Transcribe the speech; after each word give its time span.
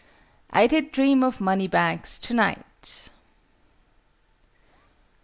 "I 0.49 0.65
did 0.65 0.91
dream 0.91 1.23
of 1.23 1.39
money 1.39 1.67
bags 1.67 2.17
to 2.21 2.33
night." 2.33 3.11